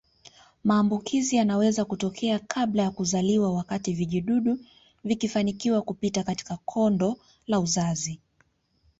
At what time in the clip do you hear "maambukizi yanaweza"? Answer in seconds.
0.63-1.85